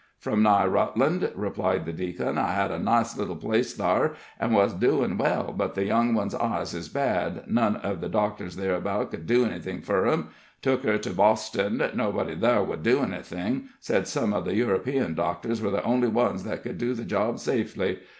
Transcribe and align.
"From 0.17 0.41
nigh 0.41 0.65
Rutland," 0.65 1.31
replied 1.35 1.85
the 1.85 1.93
deacon, 1.93 2.39
"I 2.39 2.53
hed 2.53 2.71
a 2.71 2.79
nice 2.79 3.15
little 3.15 3.35
place 3.35 3.75
thar, 3.75 4.15
an' 4.39 4.51
wuz 4.51 4.69
doin' 4.73 5.15
well. 5.15 5.53
But 5.55 5.75
the 5.75 5.85
young 5.85 6.15
one's 6.15 6.33
eyes 6.33 6.73
is 6.73 6.89
bad. 6.89 7.43
None 7.45 7.75
uv 7.81 8.01
the 8.01 8.09
doctors 8.09 8.55
thereabouts 8.55 9.11
could 9.11 9.27
do 9.27 9.45
anythin' 9.45 9.83
fur 9.83 10.07
'em. 10.07 10.29
Took 10.63 10.85
her 10.85 10.97
to 10.97 11.11
Boston; 11.11 11.83
nobody 11.93 12.35
thar 12.35 12.65
could 12.65 12.81
do 12.81 13.01
anythin' 13.03 13.65
said 13.79 14.07
some 14.07 14.33
of 14.33 14.45
the 14.45 14.55
European 14.55 15.13
doctors 15.13 15.61
were 15.61 15.69
the 15.69 15.83
only 15.83 16.07
ones 16.07 16.45
that 16.45 16.63
could 16.63 16.79
do 16.79 16.95
the 16.95 17.05
job 17.05 17.37
safely. 17.37 17.99